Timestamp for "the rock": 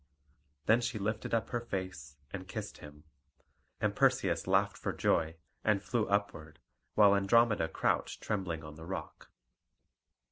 8.77-9.29